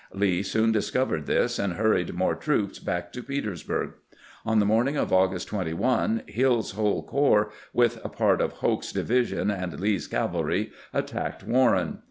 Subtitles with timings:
[0.15, 3.93] Lee soon discovered this, and' hurried more troops back to Petersburg.
[4.43, 9.51] On the morning of August 21 Hill's whole corps, with a part of Hoke's division
[9.51, 11.99] and Lee's cavah y, attacked Warren.